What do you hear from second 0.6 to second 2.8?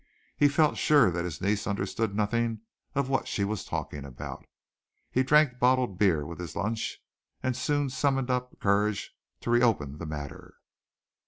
sure that his niece understood nothing